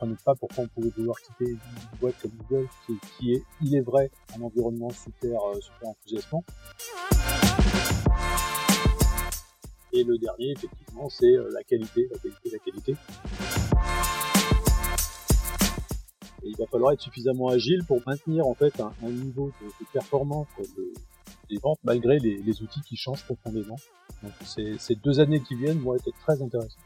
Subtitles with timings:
[0.00, 1.58] comprenait pas pourquoi on pouvait vouloir quitter une
[2.00, 2.68] boîte comme Google,
[3.18, 6.44] qui, est, il est vrai, un environnement super, euh, super enthousiasmant.
[9.92, 12.96] Et le dernier, effectivement, c'est euh, la qualité, la qualité, la qualité.
[16.42, 20.46] Il va falloir être suffisamment agile pour maintenir en fait un, niveau de, performance
[21.50, 23.76] des ventes malgré les, outils qui changent profondément.
[24.22, 26.78] Donc ces, deux années qui viennent vont être très intéressantes.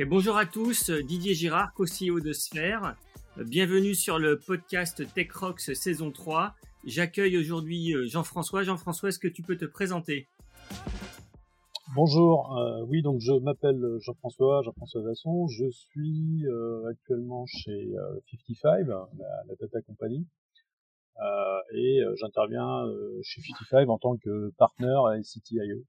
[0.00, 2.96] Bonjour à tous, Didier Girard, co-CEO de Sphère.
[3.36, 6.54] Bienvenue sur le podcast Tech Rocks saison 3.
[6.84, 8.62] J'accueille aujourd'hui euh, Jean-François.
[8.62, 10.26] Jean-François, est-ce que tu peux te présenter?
[11.94, 17.92] Bonjour, euh, oui donc je m'appelle Jean-François, Jean-François Vasson, je suis euh, actuellement chez
[18.30, 20.26] 55, la, data company,
[21.74, 22.86] et j'interviens
[23.22, 25.84] chez 55 en tant que partenaire et CTIO.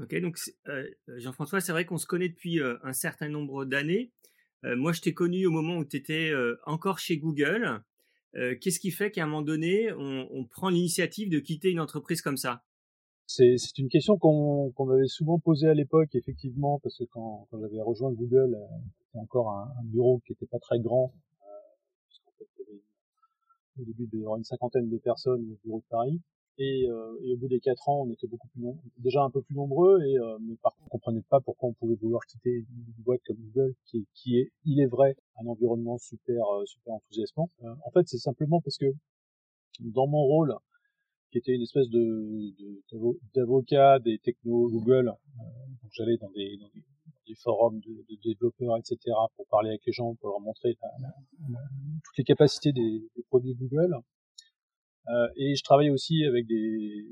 [0.00, 0.38] Ok, donc
[1.16, 4.10] Jean-François, c'est vrai qu'on se connaît depuis un certain nombre d'années.
[4.62, 6.32] moi, je t'ai connu au moment où tu étais
[6.64, 7.82] encore chez Google.
[8.32, 12.38] Qu'est-ce qui fait qu'à un moment donné, on, prend l'initiative de quitter une entreprise comme
[12.38, 12.62] ça?
[13.26, 18.12] C'est une question qu'on m'avait souvent posée à l'époque, effectivement, parce que quand, j'avais rejoint
[18.12, 21.14] Google, euh, c'était encore un, bureau qui n'était pas très grand.
[21.42, 22.82] Euh, fait, il y avait,
[23.78, 26.20] au début, il y une cinquantaine de personnes au bureau de Paris.
[26.58, 29.30] Et, euh, et, au bout des quatre ans, on était beaucoup plus nombreux, déjà un
[29.30, 32.22] peu plus nombreux, et euh, mais par contre, on comprenait pas pourquoi on pouvait vouloir
[32.26, 36.44] quitter une boîte comme Google, qui est, qui est, il est vrai, un environnement super,
[36.44, 37.48] euh, super enthousiasmant.
[37.62, 38.92] Euh, en fait, c'est simplement parce que
[39.80, 40.54] dans mon rôle,
[41.30, 42.52] qui était une espèce de
[43.34, 45.08] d'avocat des technos Google.
[45.08, 45.42] Euh,
[45.82, 46.82] donc j'allais dans des, dans des,
[47.26, 48.98] des forums de, de, développeurs, etc.,
[49.36, 50.76] pour parler avec les gens, pour leur montrer
[52.04, 53.96] toutes les capacités des, des produits Google.
[55.08, 57.06] Euh, et je travaillais aussi avec des,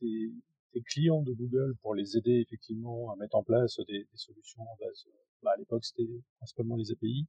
[0.00, 0.30] des,
[0.74, 4.62] des, clients de Google pour les aider effectivement à mettre en place des, des solutions
[4.62, 5.06] en base.
[5.42, 7.26] Bah, à l'époque, c'était principalement les API.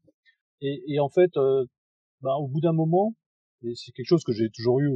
[0.61, 1.65] Et, et en fait, euh,
[2.21, 3.15] bah, au bout d'un moment,
[3.63, 4.89] et c'est quelque chose que j'ai toujours eu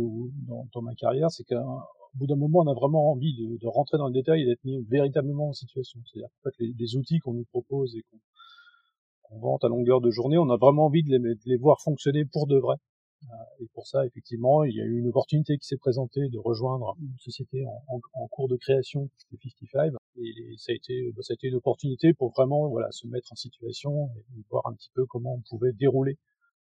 [0.48, 1.82] dans, dans ma carrière, c'est qu'au
[2.16, 4.64] bout d'un moment, on a vraiment envie de, de, rentrer dans le détail et d'être
[4.66, 6.00] mis véritablement en situation.
[6.06, 10.02] C'est-à-dire qu'en fait, les, les, outils qu'on nous propose et qu'on qu vante à longueur
[10.02, 12.76] de journée, on a vraiment envie de les, de les voir fonctionner pour de vrai.
[13.24, 16.38] Euh, et pour ça, effectivement, il y a eu une opportunité qui s'est présentée de
[16.38, 21.12] rejoindre une société en, en, en cours de création, c'était 55, et ça a été,
[21.14, 24.68] bah, ça a été une opportunité pour vraiment, voilà, se mettre en situation et voir
[24.68, 26.18] un petit peu comment on pouvait dérouler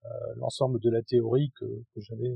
[0.05, 2.33] euh, l'ensemble de la théorie que, que j'avais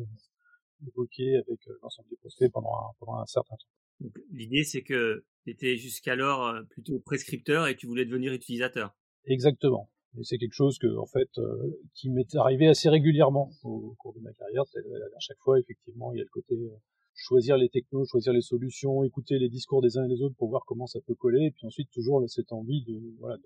[0.86, 4.10] évoquée avec euh, l'ensemble des prospects pendant un, pendant un certain temps.
[4.30, 8.96] L'idée, c'est que tu étais jusqu'alors euh, plutôt prescripteur et tu voulais devenir utilisateur.
[9.26, 9.90] Exactement.
[10.18, 14.12] Et c'est quelque chose que, en fait, euh, qui m'est arrivé assez régulièrement au, cours
[14.12, 14.62] de ma carrière.
[14.62, 16.56] À chaque fois, effectivement, il y a le côté
[17.20, 20.48] choisir les technos, choisir les solutions, écouter les discours des uns et des autres pour
[20.48, 23.36] voir comment ça peut coller, et puis ensuite toujours cette envie de voilà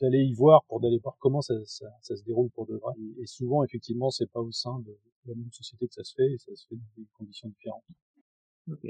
[0.00, 2.94] d'aller y voir pour d'aller voir comment ça, ça, ça, se déroule pour de vrai.
[3.18, 4.96] Et, souvent effectivement c'est pas au sein de
[5.26, 7.84] la même société que ça se fait, et ça se fait dans des conditions différentes.
[8.70, 8.86] Ok.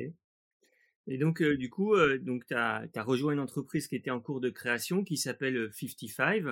[1.06, 4.20] Et donc euh, du coup, euh, donc tu as, rejoint une entreprise qui était en
[4.20, 6.44] cours de création qui s'appelle 55.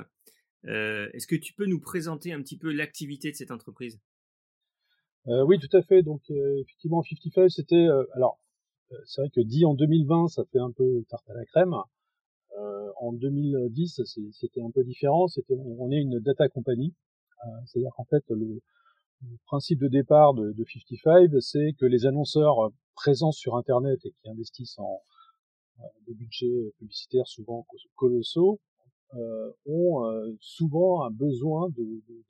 [0.66, 4.00] Euh, Est-ce que tu peux nous présenter un petit peu l'activité de cette entreprise?
[5.28, 6.02] Euh, oui, tout à fait.
[6.02, 8.38] Donc euh, effectivement, 55, c'était euh, alors
[9.04, 11.74] c'est vrai que dit en 2020, ça fait un peu tarte à la crème.
[13.00, 14.00] en 2010,
[14.32, 15.28] c'était un peu différent.
[15.28, 16.94] C'était on est une data company,
[17.66, 18.60] c'est-à-dire qu'en fait le,
[19.46, 24.28] principe de départ de, de 55, c'est que les annonceurs présents sur Internet et qui
[24.30, 25.02] investissent en
[26.06, 28.58] des budgets publicitaires souvent colossaux
[29.14, 31.68] euh, ont euh, souvent un besoin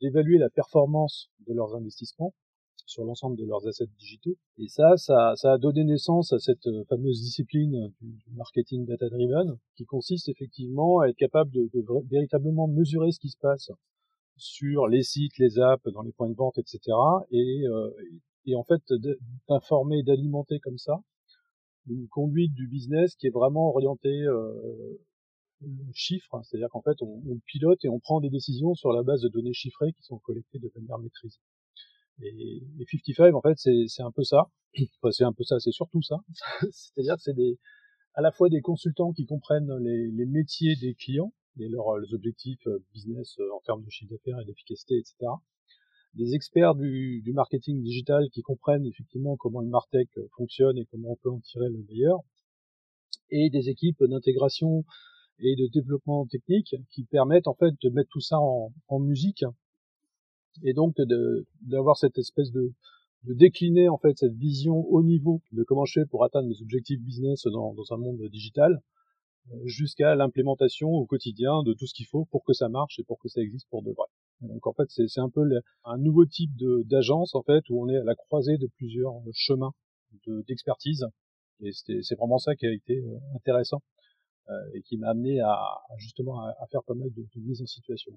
[0.01, 2.35] d'évaluer de, la performance de leurs investissements
[2.87, 4.37] sur l'ensemble de leurs assets digitaux.
[4.57, 9.59] Et ça, ça, ça, a donné naissance à cette euh, fameuse discipline du, marketing data-driven,
[9.77, 13.71] qui consiste effectivement à être capable de, de, véritablement mesurer ce qui se passe
[14.37, 16.79] sur les sites, les apps, dans les points de vente, etc.
[17.31, 17.91] Et, euh,
[18.47, 18.83] et en fait,
[19.49, 21.01] d'informer, d'alimenter comme ça
[21.91, 25.01] une conduite du business qui est vraiment orientée euh,
[25.93, 29.23] chiffres, c'est-à-dire qu'en fait, on, on, pilote et on prend des décisions sur la base
[29.23, 31.41] de données chiffrées qui sont collectées de manière maîtrisée.
[32.23, 34.51] Et, et 55, en fait, c'est un peu ça.
[35.03, 36.17] Enfin, c'est un peu ça, c'est surtout ça.
[36.71, 37.59] C'est-à-dire que c'est des,
[38.15, 42.15] à la fois des consultants qui comprennent les, les métiers des clients et leurs, leurs
[42.15, 45.15] objectifs euh, business euh, en termes de chiffre d'affaires et d'efficacité, etc.
[46.15, 51.13] Des experts du, du, marketing digital qui comprennent effectivement comment le Martech fonctionne et comment
[51.13, 52.21] on peut en tirer le meilleur.
[53.31, 54.85] Et des équipes d'intégration
[55.41, 59.45] et de développement technique qui permettent en fait de mettre tout ça en, musique
[60.65, 60.97] et donc
[61.63, 62.73] d'avoir cette espèce de,
[63.25, 67.01] décliner en fait cette vision haut niveau de comment je fais pour atteindre mes objectifs
[67.01, 68.81] business dans, un monde digital
[69.65, 73.19] jusqu'à l'implémentation au quotidien de tout ce qu'il faut pour que ça marche et pour
[73.19, 74.07] que ça existe pour de vrai.
[74.41, 75.43] Donc en fait, c'est un peu
[75.85, 76.51] un nouveau type
[76.87, 79.73] d'agence en fait où on est à la croisée de plusieurs chemins
[80.27, 81.07] d'expertise
[81.61, 83.03] et c'est vraiment ça qui a été
[83.35, 83.83] intéressant
[84.75, 88.13] et qui m'a amené à, justement à, faire pas mal de, de mise en situation.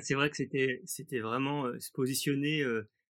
[0.00, 2.62] C'est vrai que c'était c'était vraiment se positionner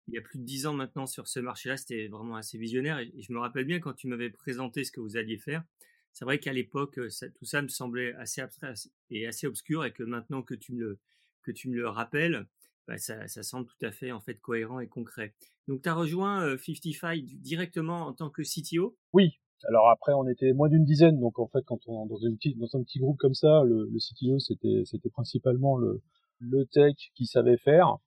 [0.07, 2.99] il y a plus de dix ans maintenant sur ce marché-là, c'était vraiment assez visionnaire.
[2.99, 5.63] Et je me rappelle bien quand tu m'avais présenté ce que vous alliez faire.
[6.11, 6.99] C'est vrai qu'à l'époque,
[7.35, 8.73] tout ça me semblait assez abstrait
[9.09, 10.99] et assez obscur, et que maintenant que tu me le,
[11.41, 12.47] que tu me le rappelles,
[12.87, 15.33] bah, ça, ça, semble tout à fait en fait cohérent et concret.
[15.67, 19.39] Donc tu as rejoint 55 directement en tant que CTO Oui.
[19.68, 22.75] Alors après, on était moins d'une dizaine, donc en fait, quand on dans, une dans
[22.75, 26.01] un petit groupe comme ça, le, le CTO c'était c'était principalement le,
[26.39, 27.98] le tech qui savait faire.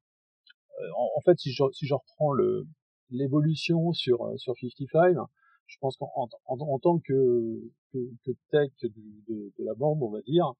[0.80, 2.66] Euh, en, fait, si je, si je reprends le
[3.10, 5.16] l'évolution sur euh, sur 55,
[5.66, 7.60] je pense qu'en en, en, tant que,
[7.92, 8.90] que, que tech de,
[9.28, 10.52] de, la bande, on va dire,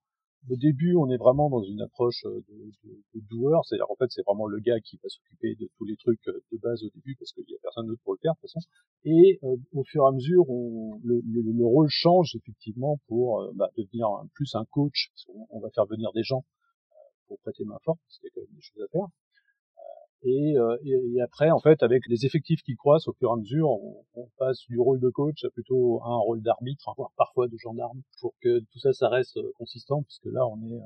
[0.49, 3.97] au début, on est vraiment dans une approche euh, de, de, de doueur, c'est-à-dire en
[3.97, 6.91] fait, c'est vraiment le gars qui va s'occuper de tous les trucs de base au
[6.94, 8.61] début parce qu'il y a personne d'autre pour le faire de toute façon.
[9.05, 13.71] Et au fur et à mesure, on, le, le, le, rôle change effectivement pour bah,
[13.77, 15.12] devenir plus un coach.
[15.29, 16.44] On, on, va faire venir des gens
[17.27, 19.06] pour prêter main forte parce qu'il y a quand même des choses à faire.
[20.25, 23.69] Euh, et, après, en fait, avec les effectifs qui croissent au fur et à mesure,
[23.69, 28.03] on, passe du rôle de coach à plutôt un rôle d'arbitre, voire parfois de gendarme,
[28.21, 30.81] pour que tout ça, ça reste euh, consistant, puisque là, on est,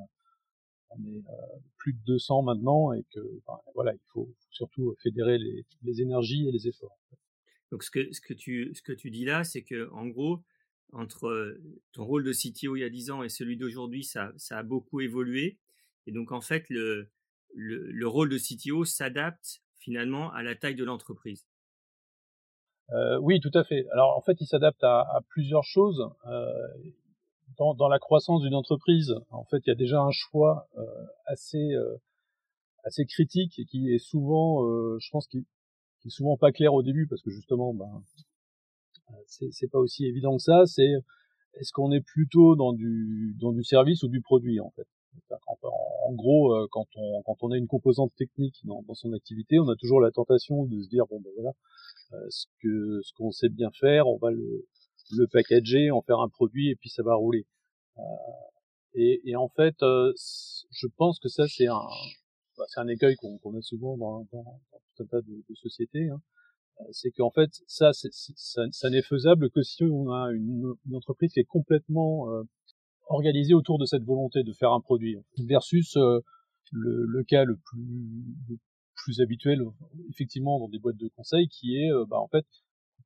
[0.93, 1.21] euh,
[1.79, 3.21] plus de 200 maintenant, et que
[3.75, 6.97] voilà, il faut surtout fédérer les, énergies et les efforts.
[7.71, 10.43] Donc, ce que, ce que tu, ce que tu dis là, c'est que, en gros,
[10.93, 11.57] entre
[11.93, 14.63] ton rôle de CTO il y a 10 ans et celui d'aujourd'hui, ça, ça a
[14.65, 15.59] beaucoup évolué.
[16.07, 17.09] Et donc, en fait, le,
[17.55, 21.47] le, rôle de CTO s'adapte finalement à la taille de l'entreprise.
[22.93, 23.87] Euh, oui, tout à fait.
[23.93, 26.11] Alors en fait, il s'adapte à, à, plusieurs choses.
[26.27, 26.69] Euh,
[27.59, 30.85] dans, dans, la croissance d'une entreprise, en fait, il y a déjà un choix euh,
[31.27, 31.97] assez euh,
[32.85, 35.47] assez critique et qui est souvent, euh, je pense, qui,
[36.01, 38.03] qui, est souvent pas clair au début parce que justement, ben,
[39.27, 40.67] c'est pas aussi évident que ça.
[40.67, 40.93] C'est
[41.55, 44.87] est-ce qu'on est plutôt dans du dans du service ou du produit en fait?
[46.13, 49.69] Gros, euh, quand on quand on a une composante technique dans, dans son activité, on
[49.69, 51.53] a toujours la tentation de se dire bon ben voilà,
[52.13, 54.67] euh, ce que ce qu'on sait bien faire, on va le
[55.13, 57.47] le packager, en faire un produit et puis ça va rouler.
[57.99, 58.03] Euh,
[58.95, 61.83] et, et, en fait, je pense que ça c'est un
[62.59, 66.09] bah, c'est un écueil qu'on a souvent dans, dans, dans, tout un tas de, sociétés.
[66.09, 66.21] Hein.
[66.93, 71.33] C'est qu'en fait, ça, ça, ça n'est faisable que si on a une, une entreprise
[71.33, 72.27] qui est complètement
[73.11, 76.21] organisé autour de cette volonté de faire un produit versus euh,
[76.73, 78.57] le, le, cas le plus, le
[78.95, 79.61] plus habituel
[80.09, 82.47] effectivement dans des boîtes de conseil qui est euh, bah, en fait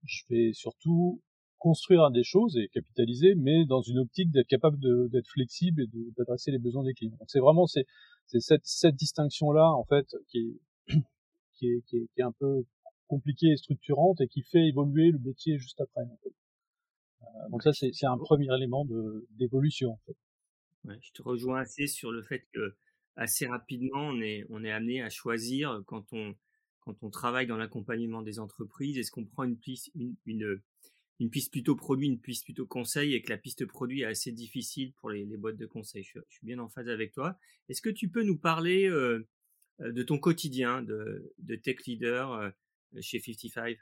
[0.05, 1.23] je vais surtout
[1.59, 4.79] construire des choses et capitaliser mais dans une optique d'être capable
[5.11, 5.87] d'être flexible et
[6.17, 7.87] d'adresser les besoins des clients donc c'est vraiment c'est
[8.27, 10.95] cette, cette distinction là en fait qui est,
[11.57, 12.65] qui est, qui est, qui est un peu
[13.07, 16.33] compliquée et structurante et qui fait évoluer le métier juste après en fait.
[17.25, 18.87] Euh, donc ça, c'est un premier élément
[19.31, 19.91] d'évolution.
[19.91, 20.17] En fait.
[20.85, 22.77] Ouais, je te rejoins assez sur le fait que
[23.17, 26.35] assez rapidement, on est, on est amené à choisir quand on,
[26.81, 30.61] quand on travaille dans l'accompagnement des entreprises, est-ce qu'on prend une piste, une, une,
[31.21, 34.33] une, piste plutôt produit, une piste plutôt conseil, et que la piste produit est assez
[34.33, 36.03] difficile pour les, les boîtes de conseil?
[36.03, 37.39] Je, je, suis bien en phase avec toi.
[37.69, 39.27] Est-ce que tu peux nous parler euh,
[39.81, 42.51] de ton quotidien de, de tech leader euh,
[43.01, 43.79] chez 55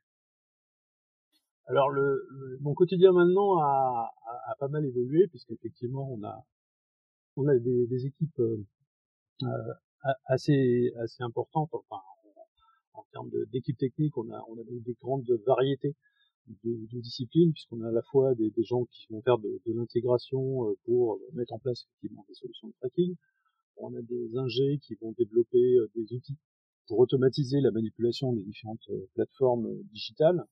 [1.66, 2.26] alors le,
[2.61, 4.11] mon quotidien maintenant a,
[4.59, 6.45] pas mal évolué puisqu'effectivement on a
[7.37, 8.64] on a des, équipes euh,
[9.42, 9.73] euh
[10.26, 11.71] assez importantes.
[11.73, 12.02] Enfin
[12.95, 15.95] en, en termes d'équipes techniques on a on a des grandes variétés
[16.64, 19.61] de, de disciplines puisqu'on a à la fois des, des, gens qui vont faire de,
[19.64, 23.14] de l'intégration euh, pour mettre en place effectivement des solutions de tracking.
[23.76, 26.37] On a des ingés qui vont développer des outils
[26.88, 30.45] pour automatiser la manipulation des différentes plateformes digitales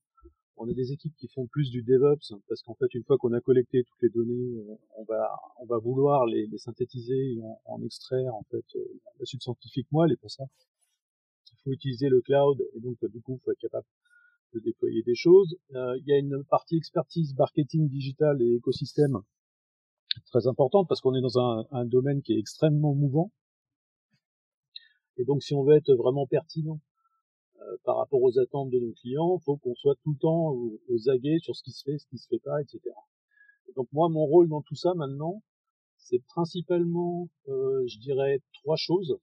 [0.60, 3.32] on a des équipes qui font plus du DevOps parce qu'en fait, une fois qu'on
[3.32, 7.82] a collecté toutes les données, euh, on va on va vouloir les, synthétiser et en,
[7.82, 10.44] extraire en fait euh, la suite scientifique moelle et pour ça,
[11.52, 13.86] il faut utiliser le cloud et donc du coup, il faut être capable
[14.52, 15.56] de déployer des choses.
[15.74, 19.18] Euh, il y a une partie expertise marketing digital et écosystème
[20.26, 23.32] très importante parce qu'on est dans un, un domaine qui est extrêmement mouvant.
[25.16, 26.89] Et donc, si on veut être vraiment pertinent euh,
[27.84, 31.38] par rapport aux attentes de nos clients, faut qu'on soit tout le temps aux, aguets
[31.40, 32.80] sur ce qui se fait, ce qui se fait pas, etc.
[33.76, 35.42] donc moi, mon rôle dans tout ça maintenant,
[35.98, 39.18] c'est principalement, euh, je dirais, trois choses.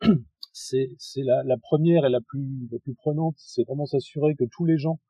[0.52, 4.66] C'est, la, la, première et la plus, la plus prenante, c'est vraiment s'assurer que tous
[4.66, 5.00] les gens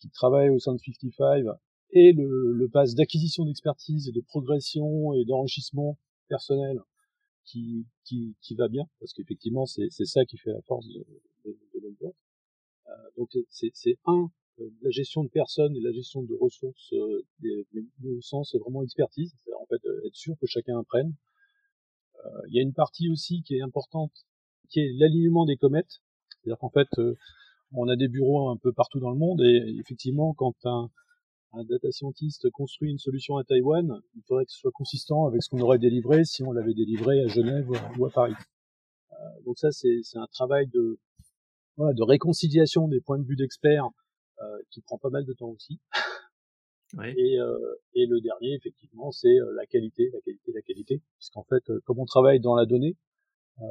[0.00, 1.44] qui travaillent au sein de 55
[1.90, 6.80] et le, le pass d'acquisition d'expertise et de progression et d'enrichissement personnel
[7.44, 11.04] qui, qui, qui va bien, parce qu'effectivement, c'est ça qui fait la force de.
[11.46, 11.71] Euh,
[13.22, 17.64] donc, c'est un, euh, la gestion de personnes et la gestion de ressources, euh, des,
[18.04, 21.14] au sens vraiment expertise, c'est-à-dire en fait être sûr que chacun apprenne.
[22.48, 24.12] Il y a une partie aussi qui est importante,
[24.68, 26.02] qui est l'alignement des comètes.
[26.30, 26.88] C'est-à-dire qu'en fait,
[27.72, 30.88] on a des bureaux un peu partout dans le monde et effectivement, quand un,
[31.68, 35.48] data scientist construit une solution à Taïwan, il faudrait que ce soit consistant avec ce
[35.48, 38.34] qu'on aurait délivré si on l'avait délivré à Genève ou à Paris.
[39.22, 40.98] Euh, donc ça, c'est un travail de,
[41.76, 43.88] voilà, de réconciliation des points de vue d'experts
[44.40, 45.80] euh, qui prend pas mal de temps aussi.
[46.98, 47.14] Ouais.
[47.16, 47.56] Et, euh,
[47.94, 51.80] et, le dernier, effectivement, c'est euh, la qualité, la qualité, la qualité, puisqu'en fait, euh,
[51.84, 52.96] comme on travaille dans la donnée,
[53.62, 53.64] euh,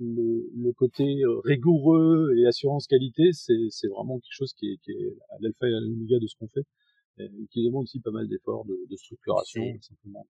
[0.00, 1.04] le, le, côté
[1.44, 5.74] rigoureux et assurance qualité, c'est vraiment quelque chose qui est, qui est à l'alpha et
[5.74, 6.64] à l'oméga de ce qu'on fait,
[7.18, 10.26] et qui demande aussi pas mal d'efforts de, de, structuration, simplement.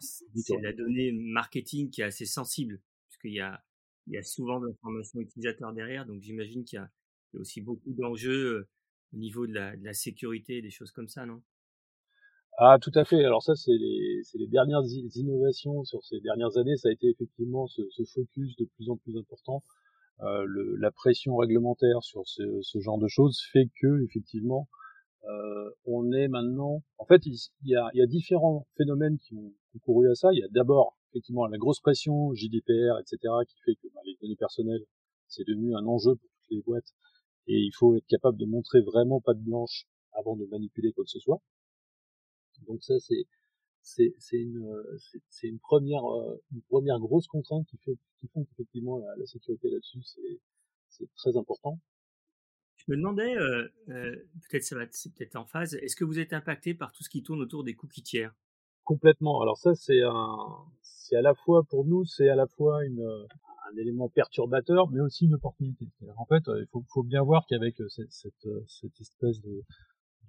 [0.00, 3.60] C'est la donnée marketing qui est assez sensible, puisqu'il y a,
[4.08, 6.90] il y a souvent de l'information utilisateur derrière, donc j'imagine qu'il y, a
[7.34, 8.66] aussi beaucoup d'enjeux
[9.12, 11.42] au niveau de la, de la sécurité, des choses comme ça, non?
[12.60, 13.24] Ah, tout à fait.
[13.24, 14.82] Alors ça, c'est les, les, dernières
[15.14, 16.76] innovations sur ces dernières années.
[16.76, 19.62] Ça a été effectivement ce, ce focus de plus en plus important.
[20.22, 24.68] Euh, le, la pression réglementaire sur ce, ce, genre de choses fait que effectivement,
[25.28, 26.82] euh, on est maintenant.
[26.98, 30.30] En fait, il, y, a, il y, a, différents phénomènes qui ont concouru à ça.
[30.32, 34.16] Il y a d'abord effectivement la grosse pression JDPR, etc., qui fait que bah, les
[34.20, 34.84] données personnelles,
[35.26, 36.92] c'est devenu un enjeu pour toutes les boîtes,
[37.46, 41.04] et il faut être capable de montrer vraiment pas de blanche avant de manipuler quoi
[41.04, 41.40] que ce soit.
[42.66, 43.26] Donc ça, c'est
[43.82, 44.66] c'est une
[45.28, 49.26] c'est une première euh, une première grosse contrainte qui fait qui font qu'effectivement la, la,
[49.26, 50.40] sécurité là-dessus c'est
[50.88, 51.78] c'est très important.
[52.76, 54.16] Je me demandais euh, euh,
[54.48, 55.74] peut-être ça va c'est peut-être en phase.
[55.74, 58.34] Est-ce que vous êtes impacté par tout ce qui tourne autour des cookies tiers?
[58.84, 59.40] Complètement.
[59.40, 60.66] Alors ça c'est un
[61.08, 63.02] c'est à la fois pour nous c'est à la fois une
[63.70, 65.88] un élément perturbateur mais aussi une opportunité.
[66.16, 69.62] En fait il faut faut bien voir qu'avec cette, cette cette espèce de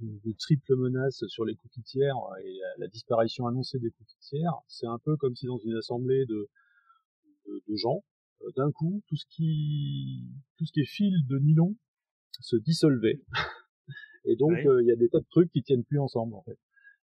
[0.02, 4.88] de, triple menace sur les cookies tiers et la, disparition annoncée des cookies tiers, c'est
[4.88, 6.50] un peu comme si dans une assemblée de,
[7.48, 8.04] de, de gens,
[8.42, 10.26] euh, d'un coup, tout ce qui
[10.58, 11.76] tout ce qui est fil de nylon
[12.40, 13.22] se dissolvait.
[14.26, 16.44] et donc euh, il y a des tas de trucs qui tiennent plus ensemble en
[16.44, 16.58] fait.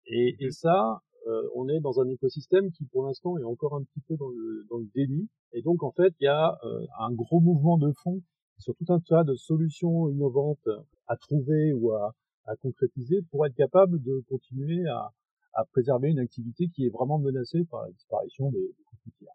[0.06, 3.82] Et, et ça, euh, on est dans un écosystème qui pour l'instant est encore un
[3.82, 5.28] petit peu dans le, dans le déni.
[5.52, 6.58] Et donc en fait, il y a
[6.98, 8.22] un gros mouvement de fond
[8.58, 10.68] sur tout un tas de solutions innovantes
[11.06, 12.14] à trouver ou à,
[12.46, 15.12] à concrétiser pour être capable de continuer à,
[15.54, 19.26] à, préserver une activité qui est vraiment menacée par la disparition des, des cookies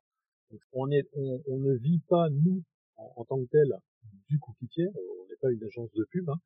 [0.52, 2.64] Donc, on, est, on, on, ne vit pas, nous,
[2.98, 3.74] en, tant que tel,
[4.30, 6.40] du cookie tiers, on n'est pas une agence de pub, hein.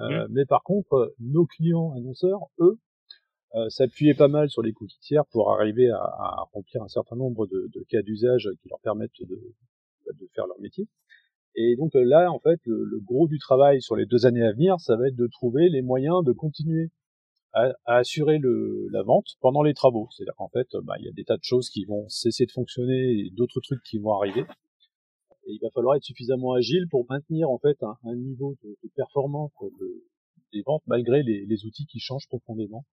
[0.00, 2.78] euh, mais par contre, nos clients annonceurs, eux,
[3.54, 7.16] euh, s'appuyaient pas mal sur les cookies tiers pour arriver à, à remplir un certain
[7.16, 9.54] nombre de, de cas d'usage qui leur permettent de,
[10.12, 10.86] de faire leur métier.
[11.56, 14.52] Et donc euh, là, en fait, le, gros du travail sur les deux années à
[14.52, 16.90] venir, ça va être de trouver les moyens de continuer
[17.52, 20.08] à, assurer le, la vente pendant les travaux.
[20.12, 22.52] C'est-à-dire qu'en fait, bah, il y a des tas de choses qui vont cesser de
[22.52, 24.44] fonctionner et d'autres trucs qui vont arriver.
[25.46, 28.76] Et il va falloir être suffisamment agile pour maintenir en fait un, un niveau de,
[28.84, 30.04] de performance de,
[30.52, 32.84] des ventes malgré les, les, outils qui changent profondément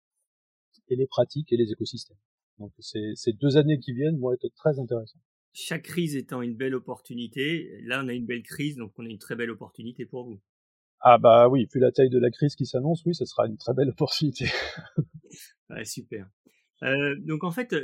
[0.88, 2.18] et les pratiques et les écosystèmes.
[2.58, 5.22] Donc ces deux années qui viennent vont être très intéressantes
[5.58, 9.08] chaque crise étant une belle opportunité, là on a une belle crise, donc on a
[9.08, 10.38] une très belle opportunité pour vous.
[11.00, 13.56] Ah bah oui, vu la taille de la crise qui s'annonce, oui, ce sera une
[13.56, 14.46] très belle opportunité.
[15.70, 16.28] ouais, super.
[16.82, 17.74] Euh, donc en fait,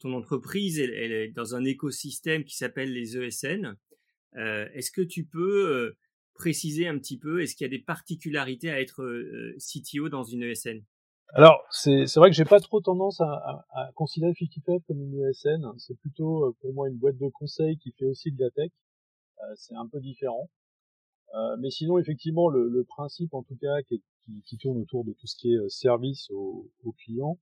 [0.00, 3.76] ton entreprise, elle, elle, est dans un écosystème qui s'appelle les ESN.
[4.36, 5.98] Euh, est-ce que tu peux euh,
[6.32, 9.04] préciser un petit peu, est-ce qu'il y a des particularités à être
[9.58, 10.82] CTO dans une ESN
[11.34, 15.24] alors, c'est vrai que j'ai pas trop tendance à, à, à considérer 55 comme une
[15.24, 15.66] ESN.
[15.78, 18.70] C'est plutôt euh, pour moi une boîte de conseil qui fait aussi de la tech.
[19.40, 20.50] Euh, c'est un peu différent.
[21.34, 25.04] Euh, mais sinon, effectivement, le, le, principe, en tout cas, qui, qui, qui, tourne autour
[25.04, 27.38] de tout ce qui est euh, service aux, aux clients,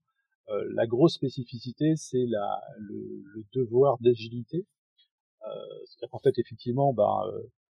[0.49, 4.65] euh, la grosse spécificité, c'est le, le devoir d'agilité.
[5.85, 7.23] C'est-à-dire qu'en fait, effectivement, bah,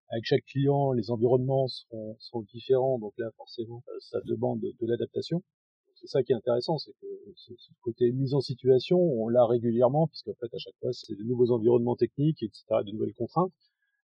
[0.09, 5.41] avec chaque client, les environnements seront, seront différents, donc là, forcément, ça demande de l'adaptation
[6.01, 10.08] c'est ça qui est intéressant, c'est que ce, côté mise en situation, on l'a régulièrement,
[10.08, 13.53] puisqu'en fait, à chaque fois, c'est de nouveaux environnements techniques, etc., de nouvelles contraintes.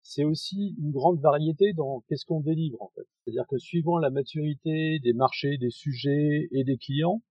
[0.02, 3.08] C'est aussi une grande variété dans qu'est-ce qu'on délivre, en fait.
[3.24, 7.22] C'est-à-dire que suivant la maturité des marchés, des sujets et des clients,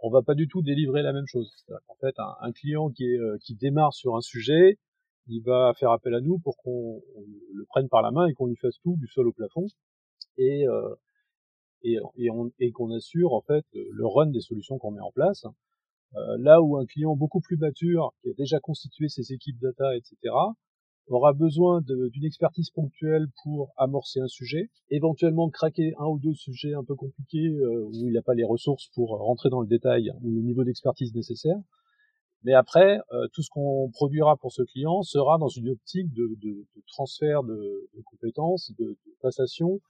[0.00, 1.50] on va pas du tout délivrer la même chose.
[1.56, 4.78] C'est-à-dire qu'en fait, un, client qui, est, euh, qui démarre sur un sujet,
[5.28, 7.02] il va faire appel à nous pour qu'on
[7.54, 9.66] le prenne par la main et qu'on lui fasse tout du sol au plafond.
[10.36, 10.94] Et, euh,
[11.84, 15.12] et, et, on, et qu'on assure en fait le run des solutions qu'on met en
[15.12, 15.44] place.
[16.16, 19.96] Euh, là où un client beaucoup plus mature, qui a déjà constitué ses équipes data,
[19.96, 20.16] etc.,
[21.08, 26.72] aura besoin d'une expertise ponctuelle pour amorcer un sujet, éventuellement craquer un ou deux sujets
[26.72, 30.12] un peu compliqués euh, où il n'a pas les ressources pour rentrer dans le détail
[30.22, 31.58] ou le niveau d'expertise nécessaire.
[32.42, 36.28] Mais après, euh, tout ce qu'on produira pour ce client sera dans une optique de,
[36.40, 39.80] de, de transfert de, de, compétences, de, passation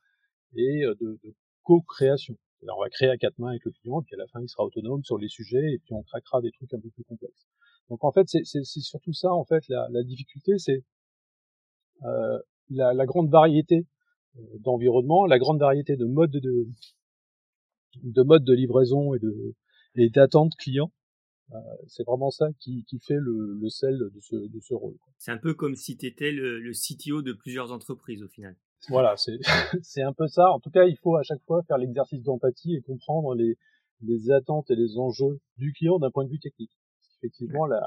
[0.57, 1.19] et euh, de,
[1.65, 2.37] co-création.
[2.67, 4.49] On va créer à quatre mains avec le client, et puis à la fin il
[4.49, 7.47] sera autonome sur les sujets, et puis on craquera des trucs un peu plus complexes.
[7.91, 10.83] Donc en fait, c'est surtout ça, en fait, la, la difficulté, c'est
[12.05, 12.39] euh,
[12.71, 13.87] la, la, grande variété
[14.37, 16.67] euh, d'environnement, la grande variété de modes de,
[18.03, 19.55] de de livraison et de
[19.97, 20.11] et
[20.59, 20.91] client
[21.53, 24.97] euh, c'est vraiment ça qui, qui fait le, le, sel de ce, de ce rôle.
[25.19, 28.57] C'est un peu comme si tu étais le, le, CTO de plusieurs entreprises au final.
[28.89, 29.15] Voilà,
[29.83, 30.51] c'est un peu ça.
[30.51, 33.57] En tout cas, il faut à chaque fois faire l'exercice d'empathie et comprendre les,
[34.03, 36.73] les attentes et les enjeux du client d'un point de vue technique.
[37.19, 37.79] Effectivement, il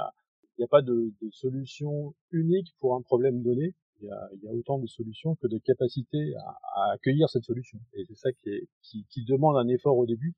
[0.60, 3.76] n'y a pas de, de, solution unique pour un problème donné.
[4.02, 7.44] Il y a, y a autant de solutions que de capacités à, à accueillir cette
[7.44, 7.80] solution.
[7.94, 10.36] Et c'est ça qui, est, qui, qui demande un effort au début,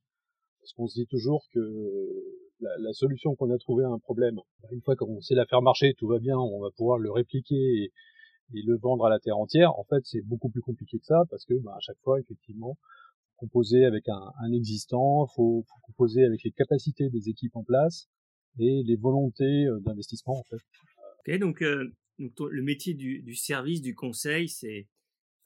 [0.61, 1.59] parce qu'on se dit toujours que
[2.61, 4.39] la, la solution qu'on a trouvée à un problème,
[4.71, 7.83] une fois qu'on sait la faire marcher, tout va bien, on va pouvoir le répliquer
[7.83, 7.91] et,
[8.53, 9.77] et le vendre à la terre entière.
[9.77, 12.77] En fait, c'est beaucoup plus compliqué que ça parce que bah, à chaque fois, effectivement,
[13.37, 18.07] composer avec un, un existant, faut, faut composer avec les capacités des équipes en place
[18.59, 20.57] et les volontés euh, d'investissement en fait.
[21.27, 24.87] Ok, donc, euh, donc le métier du, du, service, du conseil, c'est,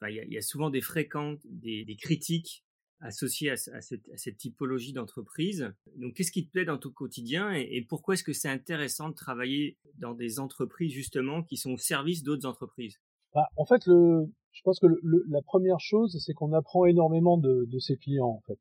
[0.02, 2.63] il y, y, a souvent des fréquentes, des, des critiques
[3.04, 5.72] associé à, cette, typologie d'entreprise.
[5.96, 9.14] Donc, qu'est-ce qui te plaît dans ton quotidien et, pourquoi est-ce que c'est intéressant de
[9.14, 12.98] travailler dans des entreprises justement qui sont au service d'autres entreprises?
[13.34, 14.86] Bah, En fait, je pense que
[15.28, 18.40] la première chose, c'est qu'on apprend énormément de, ses clients.
[18.40, 18.58] En fait,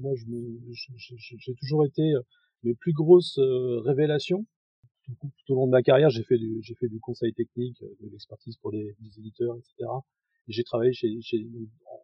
[0.00, 2.20] moi, j'ai toujours été euh,
[2.64, 4.46] mes plus grosses euh, révélations.
[5.06, 7.96] Tout, au long de ma carrière, j'ai fait du, j'ai fait du conseil technique, euh,
[8.00, 9.88] de l'expertise pour des, des éditeurs, etc
[10.48, 11.46] j'ai travaillé chez, chez,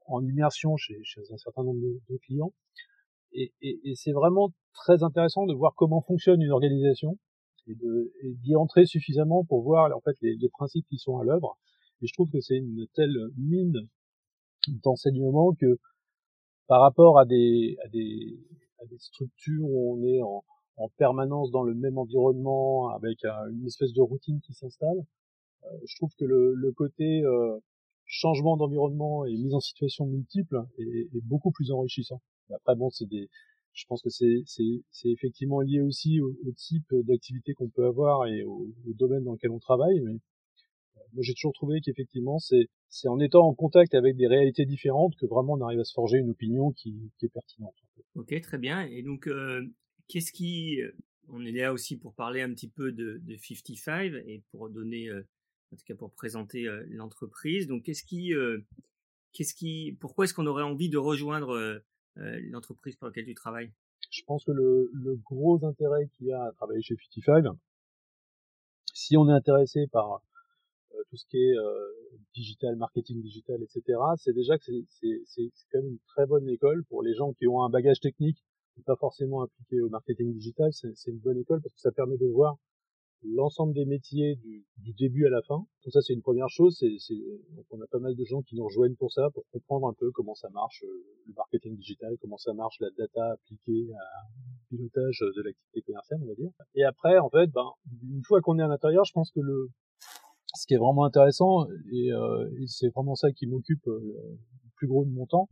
[0.07, 2.53] en immersion chez, chez, un certain nombre de, clients.
[3.33, 7.19] Et, et, et c'est vraiment très intéressant de voir comment fonctionne une organisation
[7.67, 7.75] et
[8.43, 11.59] d'y entrer suffisamment pour voir en fait les, les principes qui sont à l'œuvre.
[12.03, 13.89] Et je trouve que c'est une telle mine
[14.83, 15.79] d'enseignement que
[16.67, 18.39] par rapport à des, à des,
[18.83, 20.45] à des structures où on est en,
[20.77, 25.05] en permanence dans le même environnement avec une espèce de routine qui s'installe,
[25.65, 27.59] euh, je trouve que le, le côté euh,
[28.07, 32.21] changement d'environnement et mise en situation multiple est, beaucoup plus enrichissant.
[32.53, 33.29] Après bon, c'est des,
[33.73, 38.69] je pense que c'est effectivement lié aussi au, type d'activité qu'on peut avoir et au,
[38.87, 40.01] domaine dans lequel on travaille.
[40.01, 44.67] Mais euh, moi, j'ai toujours trouvé qu'effectivement, c'est en étant en contact avec des réalités
[44.67, 47.75] différentes que vraiment on arrive à se forger une opinion qui, est pertinente.
[48.15, 48.83] Ok, très bien.
[48.83, 49.63] Et donc, euh,
[50.09, 50.81] qu'est-ce qui
[51.29, 55.09] on est là aussi pour parler un petit peu de, de 55 et pour donner
[55.09, 55.23] euh,
[55.75, 57.67] en tout cas pour présenter l'entreprise.
[57.67, 58.33] Donc, qu'est-ce qui,
[59.33, 61.83] qu'est-ce qui, pourquoi est-ce qu'on aurait envie de rejoindre
[62.17, 63.73] l'entreprise pour laquelle tu travailles?
[64.11, 67.45] Je pense que le, le gros intérêt qu'il y a à travailler chez 55,
[68.93, 70.23] si on est intéressé par
[71.11, 71.55] tout ce qui est
[72.35, 77.03] digital, marketing digital, etc., c'est déjà que c'est quand même une très bonne école pour
[77.03, 78.39] les gens qui ont un bagage technique
[78.83, 80.73] pas forcément appliqué au marketing digital.
[80.73, 82.57] C'est une bonne école parce que ça permet de voir
[83.25, 85.57] l'ensemble des métiers du, du, début à la fin.
[85.57, 86.77] Donc ça, c'est une première chose.
[86.79, 87.15] C'est, c'est,
[87.71, 90.11] on a pas mal de gens qui nous rejoignent pour ça, pour comprendre un peu
[90.13, 94.29] comment ça marche euh, le marketing digital, comment ça marche la data appliquée à
[94.69, 96.51] pilotage de l'activité commerciale, on va dire.
[96.75, 97.71] Et après, en fait, ben,
[98.03, 99.69] une fois qu'on est à l'intérieur, je pense que le
[100.57, 104.71] ce qui est vraiment intéressant, et, euh, et c'est vraiment ça qui m'occupe euh, le
[104.77, 105.49] plus gros de mon temps,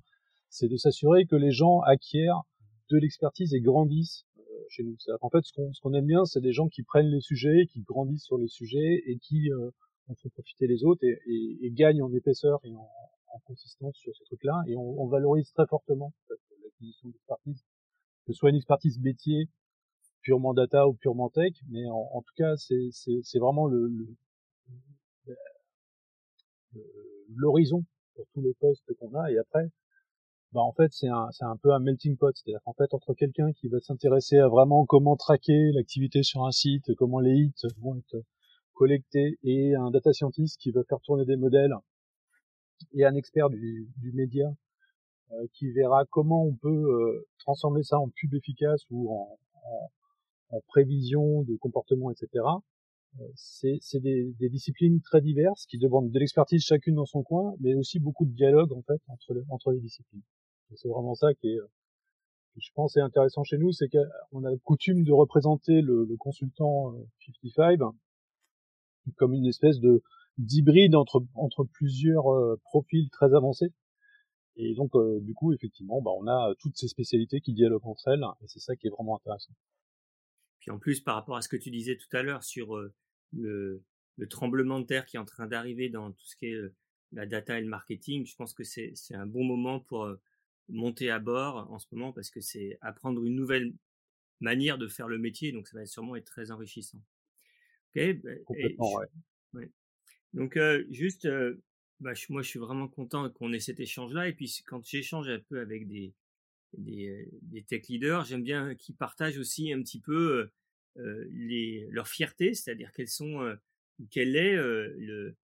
[0.48, 2.42] c'est de s'assurer que les gens acquièrent
[2.90, 4.24] de l'expertise et grandissent
[4.68, 4.96] chez nous.
[5.20, 8.24] En fait, ce qu'on aime bien, c'est des gens qui prennent les sujets, qui grandissent
[8.24, 9.70] sur les sujets et qui euh,
[10.08, 12.88] en font profiter les autres et, et, et gagnent en épaisseur et en,
[13.32, 14.62] en consistance sur ces trucs-là.
[14.66, 17.64] Et on, on, valorise très fortement en fait, l'acquisition d'expertise,
[18.26, 19.48] que ce soit une expertise métier,
[20.22, 23.90] purement data ou purement tech, mais en, en tout cas, c'est vraiment le
[27.34, 29.30] l'horizon pour tous les postes qu'on a.
[29.30, 29.70] Et après,
[30.52, 33.14] bah en fait c'est un c'est un peu un melting pot, c'est-à-dire qu'en fait entre
[33.14, 37.66] quelqu'un qui va s'intéresser à vraiment comment traquer l'activité sur un site, comment les hits
[37.78, 38.22] vont être
[38.74, 41.74] collectés et un data scientist qui va faire tourner des modèles
[42.94, 44.52] et un expert du, du média
[45.32, 50.56] euh, qui verra comment on peut euh, transformer ça en pub efficace ou en, en,
[50.56, 52.44] en prévision de comportement, etc.
[53.20, 57.54] Euh, c'est des, des, disciplines très diverses qui demandent de l'expertise chacune dans son coin,
[57.60, 60.22] mais aussi beaucoup de dialogue en fait entre, entre les disciplines.
[60.76, 61.58] C'est vraiment ça qui est,
[62.56, 66.94] je pense, est intéressant chez nous, c'est qu'on a coutume de représenter le, le consultant
[67.26, 67.78] 55
[69.16, 70.02] comme une espèce de
[70.38, 72.24] d'hybride entre entre plusieurs
[72.64, 73.72] profils très avancés.
[74.56, 78.24] Et donc, du coup, effectivement, bah, on a toutes ces spécialités qui dialoguent entre elles,
[78.42, 79.52] et c'est ça qui est vraiment intéressant.
[80.60, 82.76] Puis en plus, par rapport à ce que tu disais tout à l'heure sur
[83.32, 83.82] le,
[84.16, 86.60] le, tremblement de terre qui est en train d'arriver dans tout ce qui est
[87.12, 90.06] la data et le marketing, je pense que c'est un bon moment pour
[90.72, 93.72] monter à bord en ce moment parce que c'est apprendre une nouvelle
[94.40, 97.00] manière de faire le métier, donc ça va sûrement être très enrichissant.
[97.94, 98.20] Ok.
[98.22, 98.94] Bah, Complètement,
[99.54, 99.70] ouais.
[100.32, 100.58] Donc
[100.90, 101.28] juste,
[102.00, 104.28] bah, moi je suis vraiment content qu'on ait cet échange-là.
[104.28, 106.14] Et puis quand j'échange un peu avec des,
[106.76, 110.48] des, des tech leaders, j'aime bien qu'ils partagent aussi un petit peu
[110.96, 113.56] les, leur fierté, c'est-à-dire quelles sont,
[114.10, 115.36] quelle est le,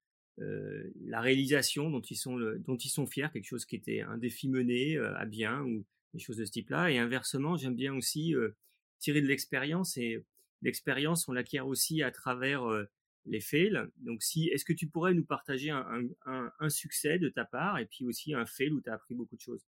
[1.06, 4.48] la réalisation dont ils sont dont ils sont fiers, quelque chose qui était un défi
[4.48, 6.90] mené à bien ou des choses de ce type-là.
[6.90, 8.34] Et inversement, j'aime bien aussi
[8.98, 10.24] tirer de l'expérience et
[10.62, 12.62] l'expérience on l'acquiert aussi à travers
[13.28, 13.80] les fails.
[13.98, 17.86] Donc si est-ce que tu pourrais nous partager un, un, succès de ta part et
[17.86, 19.64] puis aussi un fail où tu as appris beaucoup de choses?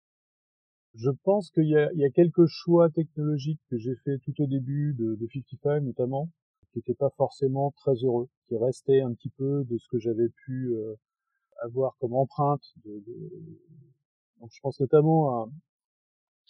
[0.95, 4.95] Je pense qu'il y y a quelques choix technologiques que j'ai fait tout au début
[4.95, 6.31] de, de 55 notamment
[6.73, 10.29] qui n'étaient pas forcément très heureux, qui restaient un petit peu de ce que j'avais
[10.29, 10.95] pu euh,
[11.63, 12.65] avoir comme empreinte.
[12.85, 13.31] De, de...
[14.41, 15.51] Donc je pense notamment à,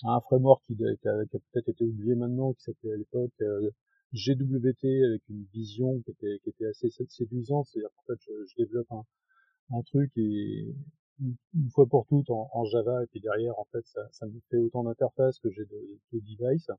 [0.04, 3.70] à un framework qui, qui a, peut-être été oublié maintenant, qui s'appelait à l'époque euh,
[4.12, 8.64] GWT avec une vision qui était, qui était assez séduisante, c'est-à-dire qu'en fait je, je
[8.64, 9.04] développe un,
[9.72, 10.74] un, truc et
[11.20, 14.40] une, fois pour toutes en, en, Java et puis derrière en fait ça, ça me
[14.50, 16.70] fait autant d'interfaces que j'ai de, de devices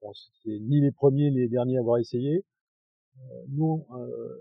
[0.00, 2.44] bon, c'était ni les premiers ni les derniers à avoir essayé.
[3.18, 4.40] Euh, nous, euh,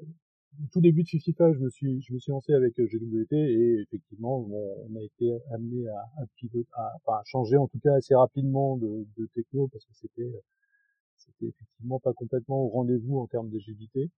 [0.61, 3.33] au tout début de 55, je me suis, je me suis lancé avec euh, GWT
[3.33, 6.09] et effectivement, on a été amené à,
[6.73, 10.31] à, à, changer en tout cas assez rapidement de, de techno parce que c'était,
[11.17, 14.09] c'était effectivement pas complètement au rendez-vous en termes d'agilité.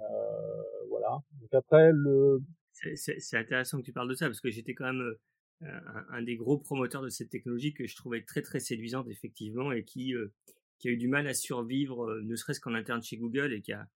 [0.00, 1.22] Euh, voilà.
[1.40, 2.40] Donc après le.
[2.72, 5.14] C'est intéressant que tu parles de ça parce que j'étais quand même
[5.60, 9.84] un, des gros promoteurs de cette technologie que je trouvais très très séduisante effectivement et
[9.84, 10.32] qui, euh,
[10.78, 13.62] qui a eu du mal à survivre, euh, ne serait-ce qu'en interne chez Google et
[13.62, 13.86] qui a,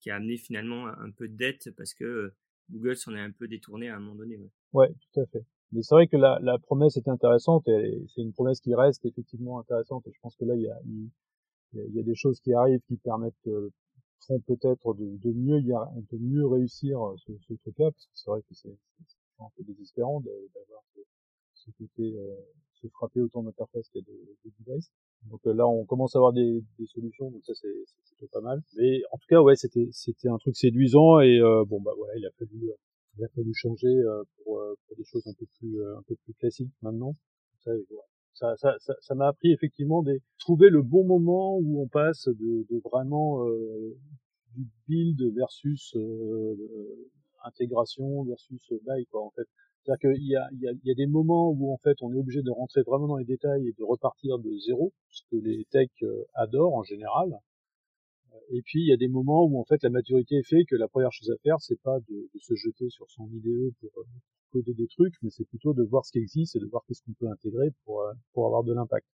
[0.00, 2.34] qui a amené finalement un peu de dette parce que euh,
[2.70, 4.36] Google s'en est un peu détourné à un moment donné.
[4.36, 5.44] Ouais, ouais tout à fait.
[5.72, 9.04] Mais c'est vrai que la, la promesse était intéressante et c'est une promesse qui reste
[9.04, 10.78] effectivement intéressante et je pense que là il y a,
[11.74, 13.34] il y a des choses qui arrivent qui permettent
[14.46, 18.54] peut-être de, de mieux de mieux réussir ce, ce truc-là parce que c'est vrai que
[18.54, 18.76] c'est
[19.40, 20.82] un peu désespérant d'avoir
[22.00, 22.34] euh,
[22.74, 24.90] se frapper autant d'interfaces qu'il y a de, de devices.
[25.30, 27.68] Donc euh, là, on commence à avoir des, des solutions, donc ça c'est
[28.06, 28.62] plutôt pas mal.
[28.76, 32.16] Mais en tout cas, ouais, c'était c'était un truc séduisant et euh, bon bah voilà,
[32.16, 32.70] il a fallu
[33.18, 36.34] il a fallu changer euh, pour, pour des choses un peu plus un peu plus
[36.34, 37.14] classiques maintenant.
[38.34, 42.66] Ça, ça, ça, m'a appris effectivement de trouver le bon moment où on passe de,
[42.70, 43.98] de vraiment euh,
[44.54, 46.56] du build versus euh,
[47.44, 49.46] intégration versus buy quoi en fait.
[49.84, 51.96] C'est-à-dire qu'il y a, il y, a, il y a des moments où en fait
[52.02, 55.22] on est obligé de rentrer vraiment dans les détails et de repartir de zéro, ce
[55.30, 57.38] que les techs euh, adorent en général.
[58.32, 60.64] Euh, et puis il y a des moments où en fait la maturité est fait
[60.64, 63.72] que la première chose à faire c'est pas de, de, se jeter sur son IDE
[63.80, 64.04] pour euh,
[64.52, 67.02] coder des trucs, mais c'est plutôt de voir ce qui existe et de voir qu'est-ce
[67.02, 69.06] qu'on peut intégrer pour pour avoir de l'impact.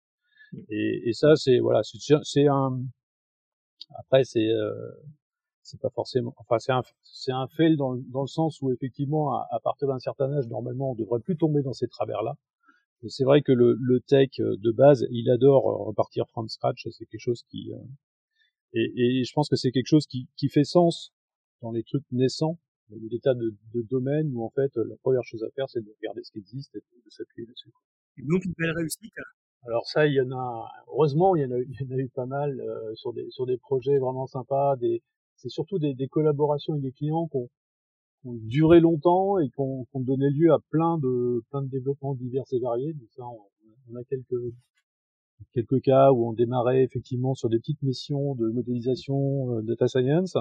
[0.53, 0.59] Mmh.
[0.71, 2.83] Et, et, ça c'est voilà c'est un
[3.95, 4.49] après c'est
[5.67, 9.35] c'est pas forcément, enfin c'est un, c'est un fail dans, dans le sens où effectivement
[9.35, 12.37] à, à partir d'un certain âge normalement on devrait plus tomber dans ces travers là.
[13.03, 16.49] Et c'est vrai que le, le, tech euh, de base, il adore euh, repartir from
[16.49, 17.79] scratch, c'est quelque chose qui euh,
[18.73, 21.13] et, et, je pense que c'est quelque chose qui, qui fait sens
[21.63, 22.59] dans les trucs naissants.
[22.91, 25.51] Il y a des tas de, de domaines où en fait la première chose à
[25.51, 27.71] faire c'est de regarder ce qui existe et de, s'appuyer dessus.
[28.19, 29.13] Donc une belle réussite.
[29.67, 31.99] Alors ça, il y en a, heureusement, il y en a, il y en a
[31.99, 35.03] eu pas mal euh, sur des sur des projets vraiment sympas, des
[35.37, 37.49] c'est surtout des, des, collaborations avec des clients qui ont,
[38.21, 41.63] qui ont duré longtemps et qui ont, qui ont, donné lieu à plein de plein
[41.63, 42.93] de développements divers et variés.
[42.95, 44.55] Donc ça, on, a quelques
[45.53, 50.37] quelques cas où on démarrait effectivement sur des petites missions de modélisation euh, data science.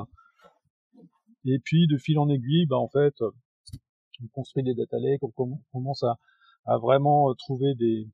[1.45, 5.59] Et puis de fil en aiguille, bah en fait, on construit des data lakes, on
[5.71, 6.17] commence à,
[6.65, 8.07] à vraiment trouver des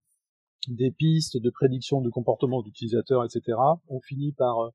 [0.67, 3.58] des pistes de prédiction de comportement d'utilisateurs, etc.
[3.88, 4.72] On finit par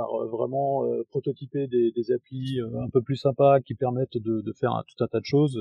[0.00, 4.16] par euh, vraiment euh, prototyper des, des applis euh, un peu plus sympas qui permettent
[4.16, 5.58] de, de faire un, tout un tas de choses.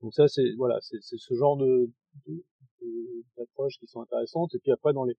[0.00, 1.90] Donc ça, c'est voilà, c'est ce genre de,
[3.36, 4.54] d'approches qui sont intéressantes.
[4.54, 5.16] Et puis après, dans les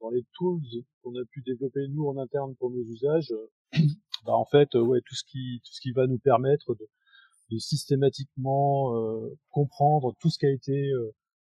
[0.00, 0.62] dans les tools
[1.02, 3.34] qu'on a pu développer nous en interne pour nos usages,
[4.26, 6.86] bah en fait, ouais, tout ce qui tout ce qui va nous permettre de,
[7.50, 10.92] de systématiquement euh, comprendre tout ce qui a été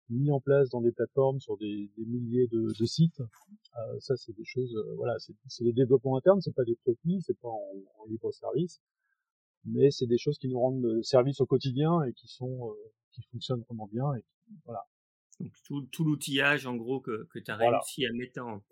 [0.10, 3.20] mis en place dans des plateformes sur des, des milliers de, de sites.
[3.20, 7.22] Euh, ça, c'est des choses, euh, voilà, c'est des développements internes, c'est pas des produits,
[7.22, 8.82] c'est pas en, en, libre service,
[9.66, 12.92] mais c'est des choses qui nous rendent euh, service au quotidien et qui sont, euh,
[13.12, 14.14] qui fonctionnent vraiment bien.
[14.16, 14.24] Et
[14.66, 14.84] voilà.
[15.40, 18.64] Donc tout, tout l'outillage, en gros, que, que tu as réussi à mettre en,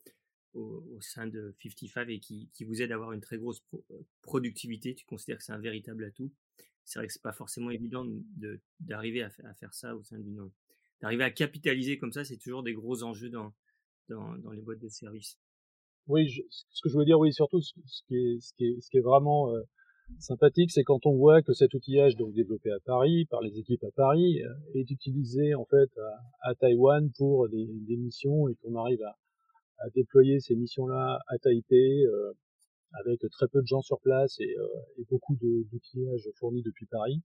[0.53, 3.61] au, au, sein de 55 et qui, qui vous aide à avoir une très grosse
[4.21, 6.31] productivité, tu considères que c'est un véritable atout?
[6.85, 8.05] C'est vrai que c'est pas forcément évident
[8.79, 10.49] d'arriver à, à, faire ça au sein d'une
[11.01, 13.53] d'arriver à capitaliser comme ça, c'est toujours des gros enjeux dans,
[14.09, 15.37] dans, dans les boîtes de services.
[16.07, 17.73] Oui, je, ce que je veux dire, oui, surtout ce,
[18.07, 19.61] qui, est, ce, qui, est, ce qui est vraiment euh,
[20.19, 23.83] sympathique, c'est quand on voit que cet outillage, donc développé à Paris par les équipes
[23.83, 28.55] à Paris, euh, est utilisé en fait à, à Taïwan pour des, des missions et
[28.55, 29.17] qu'on arrive à,
[29.79, 32.33] à, déployer ces missions-là à Taipei euh,
[32.99, 37.21] avec très peu de gens sur place et, euh, et beaucoup d'outillages fournis depuis Paris.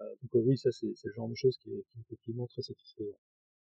[0.00, 2.62] Euh, donc oui, ça c'est le genre de choses qui est, qui est effectivement très
[2.62, 3.18] satisfaisant.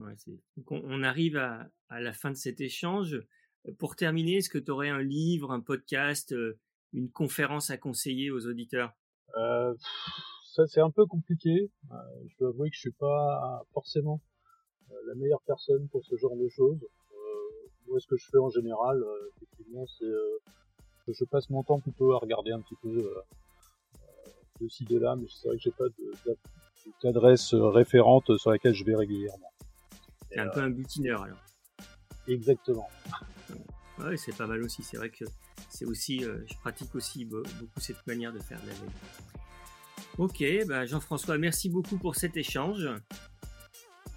[0.01, 0.15] Ouais,
[0.57, 3.21] donc on, on, arrive à, à, la fin de cet échange.
[3.79, 6.59] Pour terminer, est-ce que tu aurais un livre, un podcast, euh,
[6.93, 8.93] une conférence à conseiller aux auditeurs?
[9.37, 9.75] Euh,
[10.55, 11.71] Ça c'est un peu compliqué.
[11.91, 11.97] Euh,
[12.29, 14.21] je dois avouer que je suis pas forcément
[14.91, 16.81] euh, la meilleure personne pour ce genre de choses.
[17.87, 19.03] moi, ce que je fais en général,
[19.37, 20.07] effectivement, c'est
[21.07, 23.15] que je passe mon temps plutôt à regarder un petit peu
[24.63, 25.85] de ci de là, mais c'est vrai que j'ai pas
[27.03, 29.53] d'adresse référente sur laquelle je vais régulièrement.
[30.31, 31.39] C'est un peu un butineur alors.
[32.29, 32.89] Exactement.
[33.99, 34.83] Ouais, c'est pas mal aussi.
[34.83, 35.25] C'est vrai que
[35.69, 37.47] c'est aussi, euh, je pratique aussi beaucoup
[37.79, 38.91] cette manière de faire de la veille.
[40.19, 42.89] Ok, bah Jean-François, merci beaucoup pour cet échange.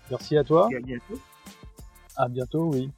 [0.10, 0.68] Merci à toi.
[0.72, 1.20] Et à bientôt.
[2.16, 2.92] À bientôt, oui.